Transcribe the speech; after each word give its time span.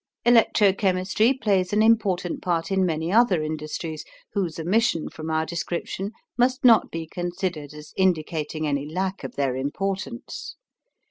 Electro 0.25 0.73
chemistry 0.73 1.31
plays 1.31 1.71
an 1.73 1.83
important 1.83 2.41
part 2.41 2.71
in 2.71 2.87
many 2.87 3.11
other 3.13 3.43
industries 3.43 4.03
whose 4.33 4.57
omission 4.57 5.09
from 5.09 5.29
our 5.29 5.45
description 5.45 6.11
must 6.39 6.65
not 6.65 6.89
be 6.89 7.05
considered 7.05 7.71
as 7.71 7.93
indicating 7.95 8.65
any 8.65 8.87
lack 8.89 9.23
of 9.23 9.35
their 9.35 9.55
importance. 9.55 10.55